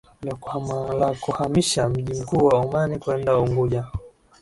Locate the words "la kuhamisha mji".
0.99-2.21